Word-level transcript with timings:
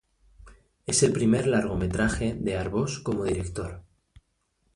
Es 0.87 1.03
el 1.03 1.13
primer 1.13 1.45
largometraje 1.45 2.33
de 2.33 2.57
Arbós 2.57 2.97
como 3.01 3.23
director. 3.23 3.83